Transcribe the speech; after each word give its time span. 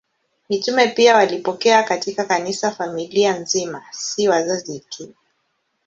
Mitume 0.49 0.87
pia 0.87 1.15
walipokea 1.15 1.83
katika 1.83 2.25
Kanisa 2.25 2.71
familia 2.71 3.39
nzima, 3.39 3.83
si 3.91 4.27
wazazi 4.27 4.79
tu. 4.79 5.13